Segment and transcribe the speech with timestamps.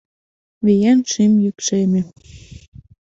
[0.65, 2.01] Виян шӱм йӱкшеме.